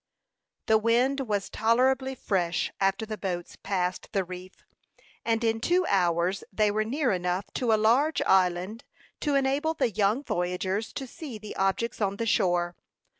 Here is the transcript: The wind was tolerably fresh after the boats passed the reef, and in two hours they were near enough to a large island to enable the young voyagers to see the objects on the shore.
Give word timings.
The 0.65 0.79
wind 0.79 1.19
was 1.19 1.47
tolerably 1.51 2.15
fresh 2.15 2.71
after 2.81 3.05
the 3.05 3.19
boats 3.19 3.55
passed 3.61 4.11
the 4.13 4.23
reef, 4.23 4.65
and 5.23 5.43
in 5.43 5.59
two 5.59 5.85
hours 5.85 6.43
they 6.51 6.71
were 6.71 6.83
near 6.83 7.11
enough 7.11 7.45
to 7.61 7.71
a 7.71 7.77
large 7.77 8.19
island 8.23 8.83
to 9.19 9.35
enable 9.35 9.75
the 9.75 9.91
young 9.91 10.23
voyagers 10.23 10.91
to 10.93 11.05
see 11.05 11.37
the 11.37 11.55
objects 11.55 12.01
on 12.01 12.15
the 12.15 12.25
shore. 12.25 12.75